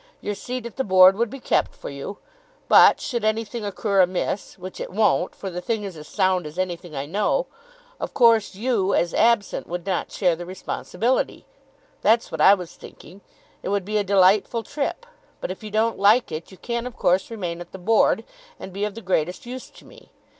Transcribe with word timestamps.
Your 0.19 0.33
seat 0.33 0.65
at 0.65 0.77
the 0.77 0.83
Board 0.83 1.15
would 1.15 1.29
be 1.29 1.39
kept 1.39 1.75
for 1.75 1.91
you; 1.91 2.17
but, 2.67 2.99
should 2.99 3.23
anything 3.23 3.63
occur 3.63 4.01
amiss, 4.01 4.57
which 4.57 4.79
it 4.79 4.89
won't, 4.89 5.35
for 5.35 5.51
the 5.51 5.61
thing 5.61 5.83
is 5.83 5.95
as 5.95 6.07
sound 6.07 6.47
as 6.47 6.57
anything 6.57 6.95
I 6.95 7.05
know, 7.05 7.45
of 7.99 8.11
course 8.15 8.55
you, 8.55 8.95
as 8.95 9.13
absent, 9.13 9.67
would 9.67 9.85
not 9.85 10.11
share 10.11 10.35
the 10.35 10.47
responsibility. 10.47 11.45
That's 12.01 12.31
what 12.31 12.41
I 12.41 12.55
was 12.55 12.73
thinking. 12.73 13.21
It 13.61 13.69
would 13.69 13.85
be 13.85 13.97
a 13.99 14.03
delightful 14.03 14.63
trip; 14.63 15.05
but 15.39 15.51
if 15.51 15.61
you 15.61 15.69
don't 15.69 15.99
like 15.99 16.31
it, 16.31 16.49
you 16.51 16.57
can 16.57 16.87
of 16.87 16.97
course 16.97 17.29
remain 17.29 17.61
at 17.61 17.71
the 17.71 17.77
Board, 17.77 18.23
and 18.59 18.73
be 18.73 18.85
of 18.85 18.95
the 18.95 19.01
greatest 19.01 19.45
use 19.45 19.69
to 19.69 19.85
me. 19.85 20.09